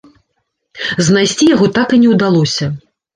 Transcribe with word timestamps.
Знайсці 1.07 1.49
яго 1.55 1.65
так 1.75 1.93
і 1.99 1.99
не 2.07 2.09
ўдалося. 2.13 2.71